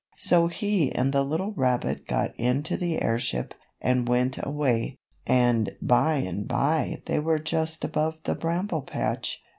So 0.17 0.47
he 0.47 0.91
and 0.91 1.13
the 1.13 1.21
little 1.23 1.51
rabbit 1.51 2.07
got 2.07 2.35
into 2.35 2.75
the 2.75 2.99
airship 3.03 3.53
and 3.79 4.07
went 4.07 4.43
away, 4.43 4.97
and 5.27 5.73
by 5.79 6.15
and 6.15 6.47
by 6.47 7.03
they 7.05 7.19
were 7.19 7.37
just 7.37 7.85
above 7.85 8.23
the 8.23 8.33
Bramble 8.33 8.81
Patch. 8.81 9.43